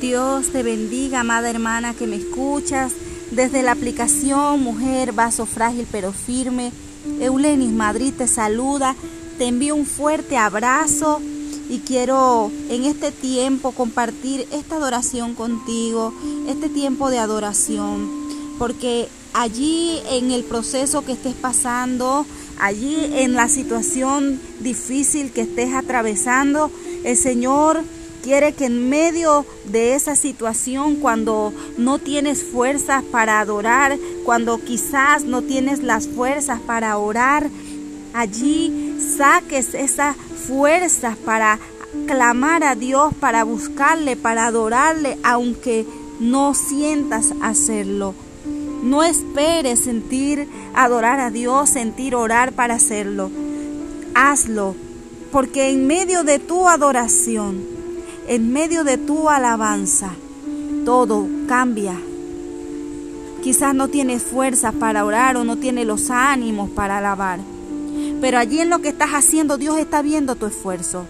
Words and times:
Dios 0.00 0.50
te 0.52 0.62
bendiga, 0.62 1.20
amada 1.20 1.50
hermana 1.50 1.92
que 1.92 2.06
me 2.06 2.16
escuchas. 2.16 2.92
Desde 3.32 3.62
la 3.62 3.72
aplicación 3.72 4.62
Mujer 4.62 5.12
Vaso 5.12 5.44
Frágil 5.44 5.88
pero 5.90 6.12
Firme, 6.12 6.72
Eulenis 7.20 7.72
Madrid 7.72 8.14
te 8.16 8.28
saluda. 8.28 8.94
Te 9.38 9.46
envío 9.46 9.74
un 9.74 9.86
fuerte 9.86 10.36
abrazo 10.36 11.20
y 11.68 11.80
quiero 11.80 12.52
en 12.70 12.84
este 12.84 13.10
tiempo 13.10 13.72
compartir 13.72 14.46
esta 14.52 14.76
adoración 14.76 15.34
contigo, 15.34 16.14
este 16.48 16.68
tiempo 16.68 17.10
de 17.10 17.18
adoración, 17.18 18.08
porque 18.58 19.08
allí 19.34 20.00
en 20.10 20.30
el 20.30 20.44
proceso 20.44 21.04
que 21.04 21.12
estés 21.12 21.34
pasando, 21.34 22.24
allí 22.60 22.96
en 23.14 23.34
la 23.34 23.48
situación 23.48 24.40
difícil 24.60 25.32
que 25.32 25.42
estés 25.42 25.74
atravesando, 25.74 26.70
el 27.04 27.16
Señor 27.16 27.82
quiere 28.22 28.52
que 28.52 28.66
en 28.66 28.88
medio 28.88 29.46
de 29.64 29.94
esa 29.94 30.16
situación, 30.16 30.96
cuando 30.96 31.52
no 31.76 31.98
tienes 31.98 32.42
fuerzas 32.44 33.02
para 33.04 33.40
adorar, 33.40 33.98
cuando 34.24 34.58
quizás 34.58 35.24
no 35.24 35.42
tienes 35.42 35.82
las 35.82 36.08
fuerzas 36.08 36.60
para 36.60 36.96
orar, 36.98 37.48
allí 38.14 38.96
saques 39.16 39.74
esas 39.74 40.16
fuerzas 40.46 41.16
para 41.16 41.58
clamar 42.06 42.64
a 42.64 42.74
Dios, 42.74 43.14
para 43.14 43.44
buscarle, 43.44 44.16
para 44.16 44.46
adorarle, 44.46 45.18
aunque 45.22 45.86
no 46.20 46.54
sientas 46.54 47.32
hacerlo. 47.40 48.14
No 48.82 49.02
esperes 49.02 49.80
sentir 49.80 50.48
adorar 50.74 51.20
a 51.20 51.30
Dios, 51.30 51.70
sentir 51.70 52.14
orar 52.14 52.52
para 52.52 52.74
hacerlo. 52.74 53.30
Hazlo, 54.14 54.74
porque 55.32 55.70
en 55.70 55.86
medio 55.86 56.24
de 56.24 56.38
tu 56.38 56.68
adoración, 56.68 57.77
en 58.28 58.52
medio 58.52 58.84
de 58.84 58.98
tu 58.98 59.30
alabanza, 59.30 60.10
todo 60.84 61.26
cambia. 61.48 61.98
Quizás 63.42 63.74
no 63.74 63.88
tienes 63.88 64.22
fuerza 64.22 64.72
para 64.72 65.06
orar 65.06 65.38
o 65.38 65.44
no 65.44 65.56
tienes 65.56 65.86
los 65.86 66.10
ánimos 66.10 66.68
para 66.68 66.98
alabar. 66.98 67.40
Pero 68.20 68.38
allí 68.38 68.60
en 68.60 68.68
lo 68.68 68.80
que 68.80 68.88
estás 68.88 69.10
haciendo, 69.10 69.56
Dios 69.56 69.78
está 69.78 70.02
viendo 70.02 70.34
tu 70.34 70.44
esfuerzo. 70.44 71.06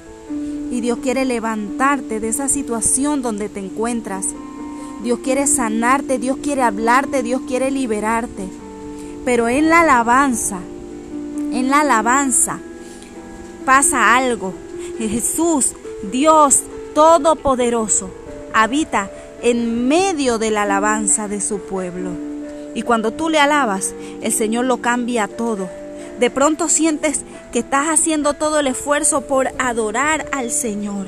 Y 0.71 0.81
Dios 0.81 0.99
quiere 1.03 1.25
levantarte 1.25 2.21
de 2.21 2.29
esa 2.29 2.49
situación 2.49 3.21
donde 3.21 3.49
te 3.49 3.59
encuentras. 3.59 4.27
Dios 5.03 5.19
quiere 5.19 5.49
sanarte, 5.49 6.19
Dios 6.19 6.37
quiere 6.41 6.63
hablarte, 6.63 7.25
Dios 7.25 7.43
quiere 7.49 7.73
liberarte. 7.73 8.49
Pero 9.25 9.49
en 9.49 9.71
la 9.71 9.81
alabanza, 9.81 10.61
en 11.53 11.69
la 11.69 11.81
alabanza 11.81 12.61
pasa 13.65 14.15
algo. 14.15 14.53
Jesús, 14.99 15.73
Dios 16.13 16.63
Todopoderoso 16.99 18.11
habita 18.53 19.09
en 19.41 19.87
medio 19.87 20.39
de 20.39 20.51
la 20.51 20.63
alabanza 20.63 21.29
de 21.29 21.41
su 21.41 21.61
pueblo. 21.61 22.11
Y 22.75 22.83
cuando 22.83 23.13
tú 23.13 23.29
le 23.29 23.39
alabas, 23.39 23.95
el 24.21 24.33
Señor 24.33 24.65
lo 24.65 24.79
cambia 24.79 25.29
todo. 25.29 25.71
De 26.19 26.29
pronto 26.29 26.69
sientes 26.69 27.23
que 27.53 27.61
estás 27.61 27.87
haciendo 27.87 28.35
todo 28.35 28.59
el 28.59 28.67
esfuerzo 28.67 29.21
por 29.21 29.47
adorar 29.61 30.27
al 30.33 30.51
Señor. 30.51 31.07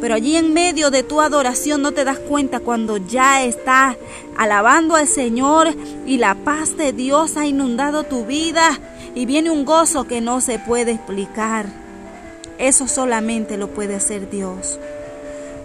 Pero 0.00 0.14
allí 0.14 0.36
en 0.36 0.54
medio 0.54 0.92
de 0.92 1.02
tu 1.02 1.20
adoración 1.20 1.82
no 1.82 1.90
te 1.90 2.04
das 2.04 2.20
cuenta 2.20 2.60
cuando 2.60 2.98
ya 2.98 3.42
estás 3.42 3.96
alabando 4.36 4.94
al 4.94 5.08
Señor 5.08 5.74
y 6.06 6.18
la 6.18 6.36
paz 6.36 6.76
de 6.76 6.92
Dios 6.92 7.36
ha 7.36 7.44
inundado 7.44 8.04
tu 8.04 8.24
vida 8.24 8.78
y 9.16 9.26
viene 9.26 9.50
un 9.50 9.64
gozo 9.64 10.06
que 10.06 10.20
no 10.20 10.40
se 10.40 10.60
puede 10.60 10.92
explicar. 10.92 11.66
Eso 12.58 12.86
solamente 12.86 13.56
lo 13.56 13.66
puede 13.66 13.96
hacer 13.96 14.30
Dios 14.30 14.78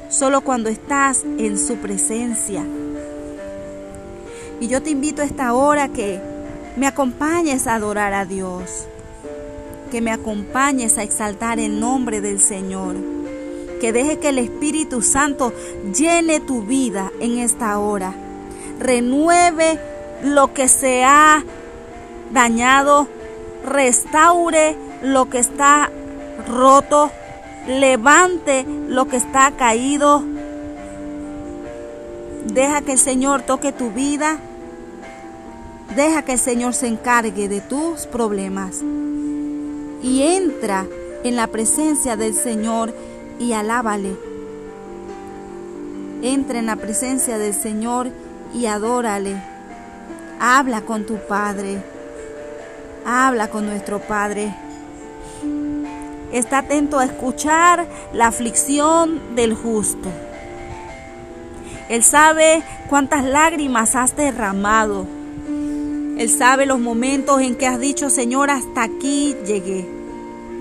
solo 0.10 0.42
cuando 0.42 0.70
estás 0.70 1.24
en 1.38 1.58
su 1.58 1.78
presencia. 1.78 2.64
Y 4.60 4.68
yo 4.68 4.82
te 4.82 4.90
invito 4.90 5.22
a 5.22 5.26
esta 5.26 5.54
hora 5.54 5.88
que 5.88 6.20
me 6.76 6.88
acompañes 6.88 7.68
a 7.68 7.76
adorar 7.76 8.14
a 8.14 8.26
Dios, 8.26 8.88
que 9.92 10.02
me 10.02 10.12
acompañes 10.12 10.98
a 10.98 11.04
exaltar 11.04 11.60
el 11.60 11.80
nombre 11.80 12.22
del 12.22 12.40
Señor, 12.40 12.96
que 13.80 13.94
deje 13.94 14.20
que 14.20 14.30
el 14.30 14.40
Espíritu 14.40 15.02
Santo 15.02 15.54
llene 15.96 16.40
tu 16.40 16.64
vida 16.64 17.12
en 17.22 17.40
esta 17.40 17.80
hora, 17.80 18.14
renueve 18.80 19.80
lo 20.24 20.54
que 20.54 20.68
se 20.68 21.04
ha 21.06 21.44
dañado, 22.32 23.08
restaure 23.66 24.76
lo 25.02 25.30
que 25.30 25.40
está 25.40 25.90
roto, 26.48 27.12
levante 27.68 28.66
lo 28.88 29.08
que 29.08 29.18
está 29.18 29.52
caído. 29.52 30.24
Deja 32.54 32.82
que 32.82 32.94
el 32.94 33.00
Señor 33.00 33.44
toque 33.44 33.72
tu 33.72 33.92
vida. 33.92 34.40
Deja 35.96 36.24
que 36.24 36.34
el 36.34 36.40
Señor 36.40 36.74
se 36.74 36.88
encargue 36.88 37.50
de 37.50 37.62
tus 37.62 38.08
problemas. 38.08 38.82
Y 40.02 40.24
entra 40.24 40.86
en 41.24 41.36
la 41.36 41.48
presencia 41.48 42.16
del 42.16 42.34
Señor 42.34 42.94
y 43.40 43.54
alábale. 43.54 44.16
Entra 46.22 46.60
en 46.60 46.66
la 46.66 46.76
presencia 46.76 47.38
del 47.38 47.54
Señor 47.54 48.10
y 48.54 48.66
adórale. 48.66 49.42
Habla 50.40 50.82
con 50.82 51.06
tu 51.06 51.18
Padre. 51.28 51.82
Habla 53.06 53.50
con 53.50 53.66
nuestro 53.66 54.00
Padre. 54.00 54.54
Está 56.32 56.60
atento 56.60 57.00
a 57.00 57.06
escuchar 57.06 57.88
la 58.14 58.28
aflicción 58.28 59.36
del 59.36 59.56
justo. 59.56 60.10
Él 61.90 62.04
sabe 62.04 62.64
cuántas 62.88 63.26
lágrimas 63.26 63.96
has 63.96 64.16
derramado. 64.16 65.08
Él 66.18 66.30
sabe 66.30 66.66
los 66.66 66.80
momentos 66.80 67.42
en 67.42 67.56
que 67.56 67.66
has 67.66 67.80
dicho, 67.80 68.10
Señor, 68.10 68.52
hasta 68.52 68.84
aquí 68.84 69.36
llegué. 69.46 69.90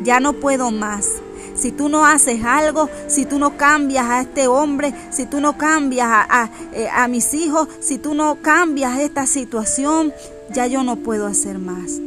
Ya 0.02 0.20
no 0.20 0.32
puedo 0.34 0.70
más. 0.70 1.06
Si 1.54 1.72
tú 1.72 1.88
no 1.88 2.06
haces 2.06 2.44
algo, 2.44 2.88
si 3.08 3.26
tú 3.26 3.38
no 3.38 3.56
cambias 3.56 4.06
a 4.08 4.20
este 4.20 4.46
hombre, 4.46 4.94
si 5.10 5.26
tú 5.26 5.40
no 5.40 5.58
cambias 5.58 6.08
a, 6.08 6.42
a, 6.42 6.50
eh, 6.72 7.08
mis 7.08 7.34
hijos, 7.34 7.68
si 7.80 7.98
tú 7.98 8.14
no 8.14 8.38
cambias 8.40 9.00
esta 9.00 9.26
situación, 9.26 10.14
ya 10.50 10.68
yo 10.68 10.84
no 10.84 10.96
puedo 10.96 11.26
hacer 11.26 11.58
más. 11.58 12.00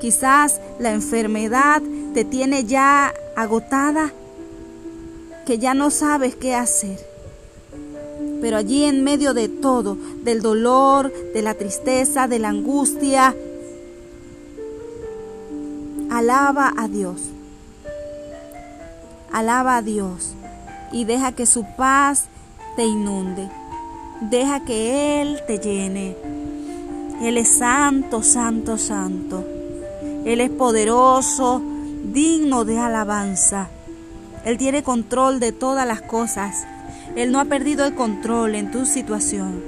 Quizás 0.00 0.60
la 0.78 0.92
enfermedad 0.92 1.82
te 2.14 2.24
tiene 2.24 2.64
ya 2.64 3.12
agotada, 3.36 4.12
que 5.44 5.58
ya 5.58 5.74
no 5.74 5.90
sabes 5.90 6.36
qué 6.36 6.54
hacer. 6.54 6.98
Pero 8.40 8.56
allí 8.56 8.84
en 8.84 9.02
medio 9.02 9.34
de 9.34 9.48
todo, 9.48 9.96
del 10.22 10.42
dolor, 10.42 11.12
de 11.34 11.42
la 11.42 11.54
tristeza, 11.54 12.28
de 12.28 12.38
la 12.38 12.50
angustia, 12.50 13.34
alaba 16.10 16.72
a 16.76 16.86
Dios. 16.86 17.20
Alaba 19.32 19.76
a 19.78 19.82
Dios 19.82 20.34
y 20.92 21.04
deja 21.04 21.32
que 21.32 21.46
su 21.46 21.64
paz 21.76 22.26
te 22.76 22.84
inunde. 22.84 23.48
Deja 24.20 24.64
que 24.64 25.20
Él 25.20 25.40
te 25.46 25.58
llene. 25.58 26.16
Él 27.22 27.36
es 27.36 27.48
santo, 27.48 28.22
santo, 28.22 28.78
santo. 28.78 29.57
Él 30.24 30.40
es 30.40 30.50
poderoso, 30.50 31.62
digno 32.12 32.64
de 32.64 32.78
alabanza. 32.78 33.68
Él 34.44 34.56
tiene 34.58 34.82
control 34.82 35.40
de 35.40 35.52
todas 35.52 35.86
las 35.86 36.02
cosas. 36.02 36.66
Él 37.16 37.32
no 37.32 37.40
ha 37.40 37.44
perdido 37.44 37.84
el 37.84 37.94
control 37.94 38.54
en 38.54 38.70
tu 38.70 38.86
situación. 38.86 39.62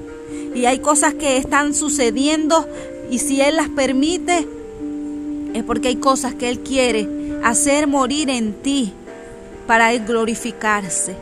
Y 0.55 0.66
hay 0.66 0.78
cosas 0.78 1.15
que 1.15 1.37
están 1.37 1.75
sucediendo 1.75 2.66
y 3.10 3.19
si 3.19 3.41
Él 3.41 3.56
las 3.56 3.69
permite, 3.69 4.47
es 5.55 5.65
porque 5.65 5.89
hay 5.89 5.97
cosas 5.97 6.34
que 6.34 6.49
Él 6.49 6.60
quiere 6.60 7.09
hacer 7.43 7.87
morir 7.87 8.31
en 8.31 8.55
ti 8.55 8.93
para 9.66 9.93
Él 9.93 10.05
glorificarse. 10.05 11.15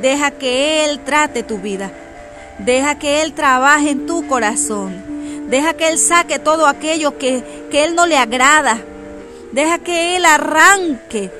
Deja 0.00 0.30
que 0.32 0.84
Él 0.84 1.00
trate 1.00 1.42
tu 1.42 1.58
vida. 1.58 1.92
Deja 2.58 2.98
que 2.98 3.22
Él 3.22 3.32
trabaje 3.32 3.90
en 3.90 4.06
tu 4.06 4.26
corazón. 4.26 5.13
Deja 5.54 5.74
que 5.74 5.86
Él 5.86 5.98
saque 5.98 6.40
todo 6.40 6.66
aquello 6.66 7.16
que, 7.16 7.68
que 7.70 7.84
Él 7.84 7.94
no 7.94 8.06
le 8.06 8.16
agrada. 8.16 8.76
Deja 9.52 9.78
que 9.78 10.16
Él 10.16 10.24
arranque 10.24 11.30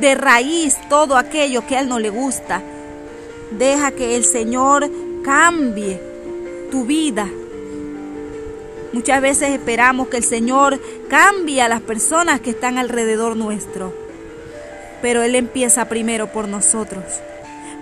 de 0.00 0.16
raíz 0.16 0.76
todo 0.88 1.16
aquello 1.16 1.64
que 1.64 1.76
a 1.76 1.80
Él 1.82 1.88
no 1.88 2.00
le 2.00 2.10
gusta. 2.10 2.60
Deja 3.52 3.92
que 3.92 4.16
el 4.16 4.24
Señor 4.24 4.90
cambie 5.22 6.00
tu 6.72 6.84
vida. 6.84 7.28
Muchas 8.92 9.22
veces 9.22 9.50
esperamos 9.50 10.08
que 10.08 10.16
el 10.16 10.24
Señor 10.24 10.80
cambie 11.08 11.62
a 11.62 11.68
las 11.68 11.80
personas 11.80 12.40
que 12.40 12.50
están 12.50 12.76
alrededor 12.76 13.36
nuestro. 13.36 13.94
Pero 15.00 15.22
Él 15.22 15.36
empieza 15.36 15.88
primero 15.88 16.32
por 16.32 16.48
nosotros. 16.48 17.04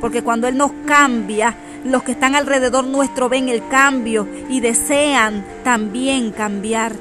Porque 0.02 0.22
cuando 0.22 0.48
Él 0.48 0.58
nos 0.58 0.70
cambia, 0.84 1.56
los 1.84 2.02
que 2.02 2.12
están 2.12 2.34
alrededor 2.34 2.84
nuestro 2.84 3.28
ven 3.28 3.48
el 3.48 3.66
cambio 3.68 4.26
y 4.48 4.60
desean 4.60 5.44
también 5.64 6.32
cambiar. 6.32 6.92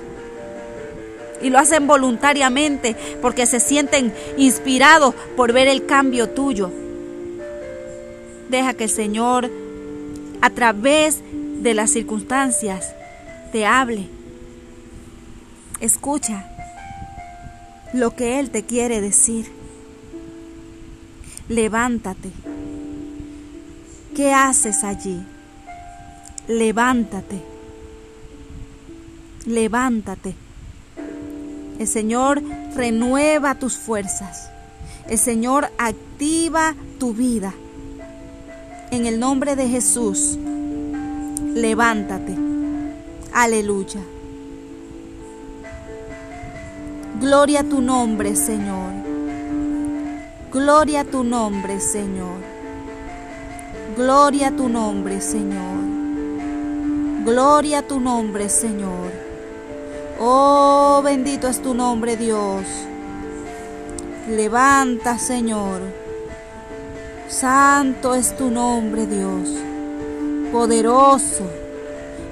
Y 1.42 1.50
lo 1.50 1.60
hacen 1.60 1.88
voluntariamente 1.88 2.96
porque 3.22 3.46
se 3.46 3.60
sienten 3.60 4.14
inspirados 4.38 5.14
por 5.36 5.54
ver 5.54 5.68
el 5.68 5.86
cambio 5.86 6.30
tuyo. 6.30 6.72
Deja 8.50 8.74
que 8.74 8.86
el 8.86 8.90
Señor, 8.90 9.50
a 10.42 10.50
través 10.50 11.22
de 11.62 11.74
las 11.74 11.92
circunstancias, 11.92 12.96
te 13.52 13.66
hable. 13.66 14.08
Escucha 15.80 16.50
lo 17.94 18.16
que 18.16 18.40
Él 18.40 18.50
te 18.50 18.64
quiere 18.64 19.02
decir. 19.02 19.52
Levántate. 21.50 22.32
¿Qué 24.18 24.34
haces 24.34 24.84
allí? 24.84 25.24
Levántate. 26.48 27.40
Levántate. 29.46 30.34
El 31.78 31.88
Señor 31.88 32.42
renueva 32.74 33.54
tus 33.54 33.78
fuerzas. 33.78 34.50
El 35.08 35.20
Señor 35.20 35.70
activa 35.78 36.74
tu 37.00 37.14
vida. 37.14 37.54
En 38.90 39.06
el 39.06 39.20
nombre 39.20 39.56
de 39.56 39.70
Jesús, 39.70 40.36
levántate. 41.54 42.36
Aleluya. 43.36 44.02
Gloria 47.22 47.60
a 47.60 47.64
tu 47.66 47.82
nombre, 47.82 48.36
Señor. 48.36 48.94
Gloria 50.52 51.02
a 51.02 51.06
tu 51.06 51.24
nombre, 51.24 51.80
Señor. 51.80 52.57
Gloria 53.96 54.50
a 54.50 54.52
tu 54.52 54.68
nombre, 54.68 55.22
Señor. 55.22 55.78
Gloria 57.24 57.80
a 57.80 57.82
tu 57.84 58.00
nombre, 58.00 58.50
Señor. 58.50 59.12
Oh, 60.20 61.02
bendito 61.04 61.48
es 61.48 61.62
tu 61.62 61.74
nombre, 61.74 62.18
Dios. 62.18 62.64
Levanta, 64.30 65.18
Señor. 65.18 65.82
Santo 67.30 68.14
es 68.16 68.36
tu 68.36 68.50
nombre, 68.50 69.06
Dios. 69.06 69.50
Poderoso. 70.52 71.50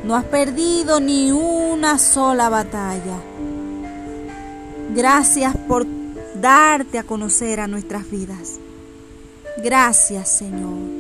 No 0.04 0.16
has 0.16 0.26
perdido 0.26 1.00
ni 1.00 1.32
una 1.32 1.98
sola 1.98 2.50
batalla. 2.50 3.18
Gracias 4.94 5.56
por 5.68 5.86
darte 6.40 7.00
a 7.00 7.04
conocer 7.04 7.60
a 7.60 7.68
nuestras 7.68 8.10
vidas. 8.10 8.60
Gracias, 9.58 10.30
Señor. 10.38 10.95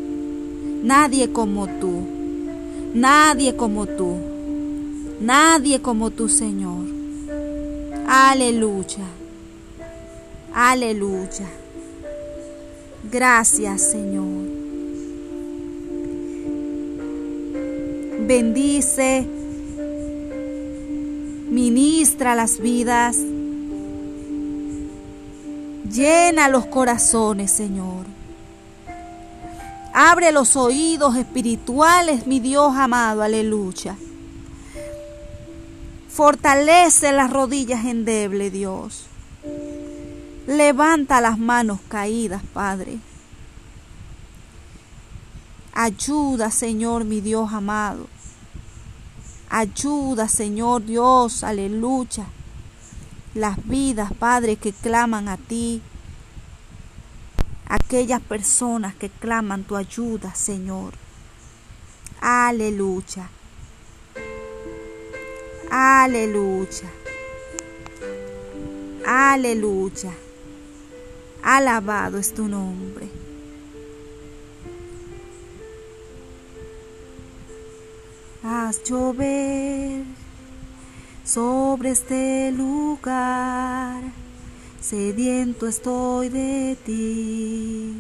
Nadie 0.85 1.31
como 1.31 1.67
tú. 1.67 2.01
Nadie 2.93 3.55
como 3.55 3.85
tú. 3.85 4.17
Nadie 5.19 5.81
como 5.81 6.11
tú, 6.11 6.29
Señor. 6.29 6.85
Aleluya. 8.07 9.05
Aleluya. 10.53 11.49
Gracias, 13.11 13.81
Señor. 13.81 14.45
Bendice, 18.27 19.27
ministra 21.51 22.33
las 22.33 22.59
vidas 22.59 23.17
Llena 25.95 26.49
los 26.49 26.65
corazones, 26.65 27.51
Señor. 27.51 28.14
Abre 29.97 30.31
los 30.33 30.57
oídos 30.57 31.15
espirituales, 31.15 32.27
mi 32.27 32.41
Dios 32.41 32.75
amado, 32.75 33.21
aleluya. 33.21 33.95
Fortalece 36.09 37.11
las 37.13 37.31
rodillas 37.31 37.85
endeble, 37.85 38.51
Dios. 38.51 39.05
Levanta 40.47 41.21
las 41.21 41.39
manos 41.39 41.79
caídas, 41.87 42.43
Padre. 42.53 42.97
Ayuda, 45.73 46.51
Señor, 46.51 47.05
mi 47.05 47.21
Dios 47.21 47.53
amado. 47.53 48.07
Ayuda, 49.49 50.27
Señor 50.27 50.85
Dios, 50.85 51.43
aleluya 51.43 52.25
las 53.35 53.57
vidas, 53.67 54.11
Padre, 54.17 54.55
que 54.55 54.71
claman 54.71 55.27
a 55.27 55.37
ti, 55.37 55.81
aquellas 57.67 58.21
personas 58.21 58.95
que 58.95 59.09
claman 59.09 59.63
tu 59.63 59.75
ayuda, 59.75 60.33
Señor. 60.35 60.93
Aleluya. 62.21 63.29
Aleluya. 65.69 66.89
Aleluya. 69.05 70.11
Alabado 71.43 72.17
es 72.17 72.33
tu 72.33 72.47
nombre. 72.47 73.07
Haz 78.43 78.83
llover 78.83 80.05
sobre 81.23 81.89
este 81.89 82.51
lugar, 82.51 84.03
sediento 84.89 85.67
estoy 85.67 86.29
de 86.29 86.77
ti. 86.85 87.93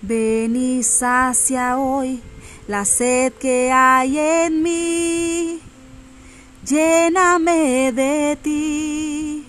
Ven 0.00 0.56
y 0.56 0.82
sacia 0.82 1.78
hoy 1.78 2.22
la 2.66 2.86
sed 2.86 3.34
que 3.34 3.70
hay 3.70 4.18
en 4.18 4.62
mí, 4.62 5.60
lléname 6.64 7.92
de 7.92 8.38
ti. 8.42 9.44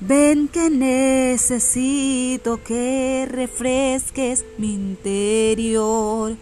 Ven 0.00 0.48
que 0.48 0.70
necesito 0.70 2.62
que 2.64 3.28
refresques 3.30 4.44
mi 4.56 4.72
interior. 4.72 6.34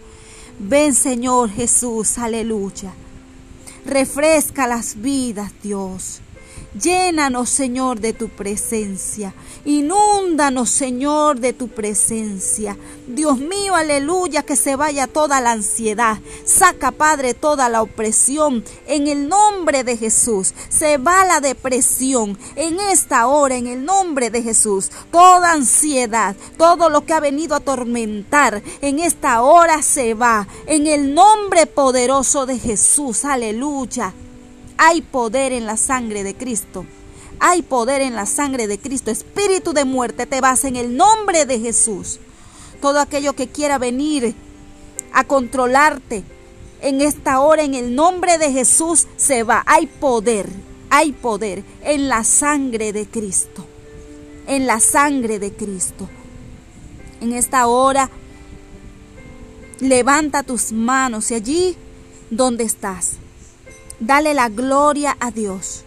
Ven 0.59 0.93
Señor 0.93 1.49
Jesús, 1.49 2.17
aleluya 2.17 2.93
Refresca 3.85 4.67
las 4.67 4.99
vidas, 5.01 5.51
Dios. 5.63 6.21
Llénanos, 6.73 7.49
Señor, 7.49 7.99
de 7.99 8.13
tu 8.13 8.29
presencia. 8.29 9.33
Inúndanos, 9.65 10.69
Señor, 10.69 11.39
de 11.39 11.53
tu 11.53 11.69
presencia. 11.69 12.77
Dios 13.07 13.39
mío, 13.39 13.73
aleluya, 13.73 14.43
que 14.43 14.55
se 14.55 14.75
vaya 14.75 15.07
toda 15.07 15.41
la 15.41 15.53
ansiedad. 15.53 16.19
Saca, 16.45 16.91
Padre, 16.91 17.33
toda 17.33 17.69
la 17.69 17.81
opresión. 17.81 18.63
En 18.85 19.07
el 19.07 19.27
nombre 19.27 19.83
de 19.83 19.97
Jesús. 19.97 20.53
Se 20.69 20.97
va 20.97 21.25
la 21.25 21.39
depresión. 21.39 22.37
En 22.55 22.79
esta 22.79 23.27
hora, 23.27 23.55
en 23.55 23.67
el 23.67 23.85
nombre 23.85 24.29
de 24.29 24.43
Jesús. 24.43 24.91
Toda 25.11 25.53
ansiedad, 25.53 26.35
todo 26.57 26.89
lo 26.89 27.05
que 27.05 27.13
ha 27.13 27.19
venido 27.19 27.55
a 27.55 27.59
atormentar, 27.59 28.61
en 28.81 28.99
esta 28.99 29.41
hora 29.41 29.81
se 29.81 30.13
va. 30.13 30.47
En 30.65 30.85
el 30.85 31.13
nombre 31.13 31.65
poderoso 31.65 32.45
de 32.45 32.59
Jesús. 32.59 33.25
Aleluya. 33.25 34.13
Hay 34.77 35.01
poder 35.01 35.53
en 35.53 35.65
la 35.65 35.75
sangre 35.75 36.23
de 36.23 36.35
Cristo. 36.35 36.85
Hay 37.39 37.61
poder 37.61 38.01
en 38.01 38.15
la 38.15 38.25
sangre 38.25 38.67
de 38.67 38.79
Cristo. 38.79 39.11
Espíritu 39.11 39.73
de 39.73 39.85
muerte, 39.85 40.25
te 40.25 40.41
vas 40.41 40.63
en 40.63 40.75
el 40.75 40.95
nombre 40.95 41.45
de 41.45 41.59
Jesús. 41.59 42.19
Todo 42.81 42.99
aquello 42.99 43.33
que 43.33 43.47
quiera 43.47 43.77
venir 43.77 44.35
a 45.13 45.23
controlarte 45.23 46.23
en 46.81 47.01
esta 47.01 47.39
hora, 47.39 47.63
en 47.63 47.73
el 47.73 47.95
nombre 47.95 48.37
de 48.37 48.51
Jesús, 48.51 49.07
se 49.17 49.43
va. 49.43 49.63
Hay 49.65 49.87
poder, 49.87 50.47
hay 50.89 51.11
poder 51.11 51.63
en 51.83 52.07
la 52.07 52.23
sangre 52.23 52.93
de 52.93 53.07
Cristo. 53.07 53.65
En 54.45 54.67
la 54.67 54.79
sangre 54.79 55.39
de 55.39 55.51
Cristo. 55.53 56.07
En 57.19 57.33
esta 57.33 57.65
hora, 57.65 58.11
levanta 59.79 60.43
tus 60.43 60.71
manos 60.71 61.31
y 61.31 61.33
allí 61.33 61.75
donde 62.29 62.63
estás 62.63 63.17
Dale 63.99 64.33
la 64.33 64.49
gloria 64.49 65.17
a 65.19 65.31
Dios. 65.31 65.83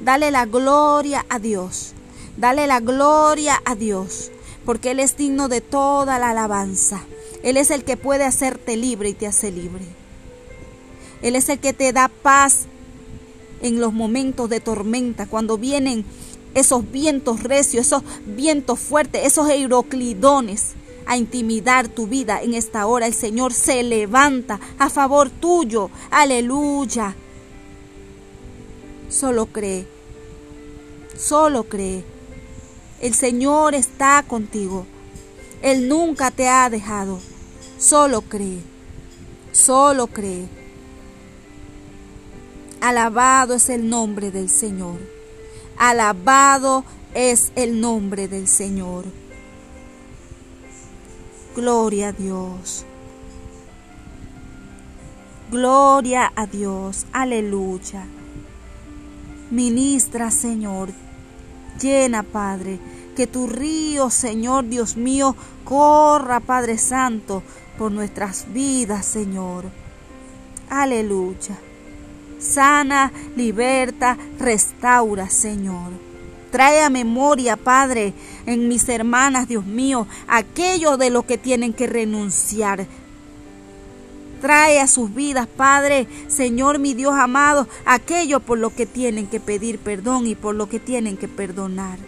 Dale 0.00 0.30
la 0.30 0.44
gloria 0.44 1.24
a 1.28 1.38
Dios. 1.38 1.92
Dale 2.36 2.66
la 2.66 2.80
gloria 2.80 3.60
a 3.64 3.76
Dios. 3.76 4.32
Porque 4.64 4.90
Él 4.90 5.00
es 5.00 5.16
digno 5.16 5.48
de 5.48 5.60
toda 5.60 6.18
la 6.18 6.30
alabanza. 6.30 7.02
Él 7.42 7.56
es 7.56 7.70
el 7.70 7.84
que 7.84 7.96
puede 7.96 8.24
hacerte 8.24 8.76
libre 8.76 9.10
y 9.10 9.14
te 9.14 9.26
hace 9.26 9.52
libre. 9.52 9.84
Él 11.22 11.36
es 11.36 11.48
el 11.48 11.58
que 11.58 11.72
te 11.72 11.92
da 11.92 12.08
paz 12.08 12.66
en 13.62 13.80
los 13.80 13.92
momentos 13.92 14.50
de 14.50 14.60
tormenta, 14.60 15.26
cuando 15.26 15.56
vienen 15.56 16.04
esos 16.54 16.90
vientos 16.90 17.42
recios, 17.42 17.86
esos 17.86 18.02
vientos 18.26 18.78
fuertes, 18.78 19.24
esos 19.24 19.48
euroclidones 19.48 20.72
a 21.06 21.16
intimidar 21.16 21.88
tu 21.88 22.06
vida 22.06 22.42
en 22.42 22.54
esta 22.54 22.86
hora. 22.86 23.06
El 23.06 23.14
Señor 23.14 23.52
se 23.52 23.82
levanta 23.82 24.60
a 24.78 24.90
favor 24.90 25.30
tuyo. 25.30 25.90
Aleluya. 26.10 27.14
Solo 29.14 29.46
cree. 29.46 29.86
Solo 31.16 31.62
cree. 31.62 32.02
El 33.00 33.14
Señor 33.14 33.76
está 33.76 34.24
contigo. 34.26 34.86
Él 35.62 35.88
nunca 35.88 36.32
te 36.32 36.48
ha 36.48 36.68
dejado. 36.68 37.20
Solo 37.78 38.22
cree. 38.22 38.58
Solo 39.52 40.08
cree. 40.08 40.48
Alabado 42.80 43.54
es 43.54 43.68
el 43.68 43.88
nombre 43.88 44.32
del 44.32 44.50
Señor. 44.50 44.98
Alabado 45.78 46.84
es 47.14 47.52
el 47.54 47.80
nombre 47.80 48.26
del 48.26 48.48
Señor. 48.48 49.04
Gloria 51.54 52.08
a 52.08 52.12
Dios. 52.12 52.84
Gloria 55.52 56.32
a 56.34 56.46
Dios. 56.46 57.06
Aleluya. 57.12 58.08
Ministra, 59.50 60.30
Señor. 60.30 60.90
Llena, 61.80 62.22
Padre. 62.22 62.78
Que 63.16 63.26
tu 63.26 63.46
río, 63.46 64.10
Señor 64.10 64.68
Dios 64.68 64.96
mío, 64.96 65.36
corra, 65.64 66.40
Padre 66.40 66.78
Santo, 66.78 67.42
por 67.78 67.92
nuestras 67.92 68.52
vidas, 68.52 69.06
Señor. 69.06 69.66
Aleluya. 70.68 71.56
Sana, 72.38 73.12
liberta, 73.36 74.18
restaura, 74.38 75.30
Señor. 75.30 75.92
Trae 76.50 76.82
a 76.82 76.90
memoria, 76.90 77.56
Padre, 77.56 78.14
en 78.46 78.68
mis 78.68 78.88
hermanas, 78.88 79.48
Dios 79.48 79.64
mío, 79.64 80.06
aquello 80.28 80.96
de 80.96 81.10
lo 81.10 81.26
que 81.26 81.38
tienen 81.38 81.72
que 81.72 81.86
renunciar. 81.86 82.86
Trae 84.44 84.78
a 84.78 84.86
sus 84.86 85.14
vidas, 85.14 85.46
Padre, 85.46 86.06
Señor 86.28 86.78
mi 86.78 86.92
Dios 86.92 87.14
amado, 87.14 87.66
aquello 87.86 88.40
por 88.40 88.58
lo 88.58 88.68
que 88.68 88.84
tienen 88.84 89.26
que 89.26 89.40
pedir 89.40 89.78
perdón 89.78 90.26
y 90.26 90.34
por 90.34 90.54
lo 90.54 90.68
que 90.68 90.78
tienen 90.78 91.16
que 91.16 91.28
perdonar. 91.28 91.98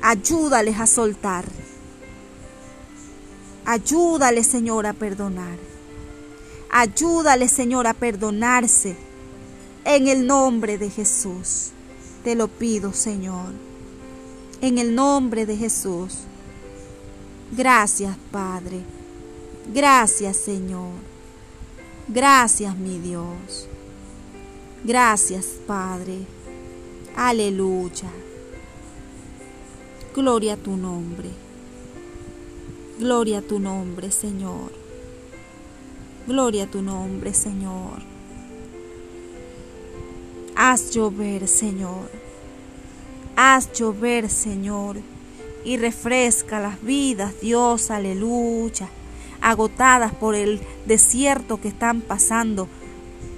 Ayúdales 0.00 0.78
a 0.78 0.86
soltar. 0.86 1.44
Ayúdale, 3.64 4.44
Señor, 4.44 4.86
a 4.86 4.92
perdonar. 4.92 5.58
Ayúdale, 6.70 7.48
Señor, 7.48 7.88
a 7.88 7.94
perdonarse. 7.94 8.96
En 9.84 10.06
el 10.06 10.24
nombre 10.24 10.78
de 10.78 10.88
Jesús. 10.88 11.72
Te 12.22 12.36
lo 12.36 12.46
pido, 12.46 12.92
Señor. 12.92 13.50
En 14.60 14.78
el 14.78 14.94
nombre 14.94 15.46
de 15.46 15.56
Jesús. 15.56 16.18
Gracias, 17.50 18.16
Padre. 18.30 18.84
Gracias, 19.72 20.36
Señor. 20.36 20.92
Gracias, 22.08 22.76
mi 22.76 22.98
Dios. 22.98 23.66
Gracias, 24.84 25.46
Padre. 25.66 26.26
Aleluya. 27.16 28.10
Gloria 30.14 30.54
a 30.54 30.56
tu 30.56 30.76
nombre. 30.76 31.30
Gloria 32.98 33.38
a 33.38 33.42
tu 33.42 33.58
nombre, 33.58 34.10
Señor. 34.10 34.70
Gloria 36.26 36.64
a 36.64 36.66
tu 36.66 36.82
nombre, 36.82 37.32
Señor. 37.32 38.02
Haz 40.54 40.90
llover, 40.90 41.48
Señor. 41.48 42.10
Haz 43.36 43.72
llover, 43.72 44.28
Señor. 44.28 44.98
Y 45.64 45.78
refresca 45.78 46.60
las 46.60 46.82
vidas, 46.82 47.40
Dios, 47.40 47.90
aleluya. 47.90 48.88
Agotadas 49.44 50.12
por 50.12 50.34
el 50.34 50.60
desierto 50.86 51.60
que 51.60 51.68
están 51.68 52.00
pasando, 52.00 52.66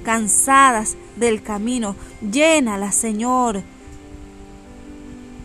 cansadas 0.05 0.97
del 1.17 1.43
camino. 1.43 1.97
Llénalas, 2.23 2.95
Señor. 2.95 3.63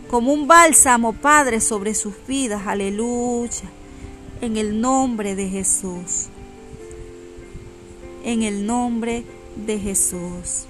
Como 0.10 0.32
un 0.32 0.48
bálsamo, 0.48 1.14
Padre, 1.14 1.60
sobre 1.60 1.94
sus 1.96 2.14
vidas, 2.28 2.68
aleluya 2.68 3.70
en 4.42 4.58
el 4.58 4.82
nombre 4.82 5.36
de 5.36 5.48
Jesús. 5.48 6.28
En 8.24 8.44
el 8.44 8.66
nombre 8.66 9.24
de 9.56 9.80
Jesús. 9.80 10.66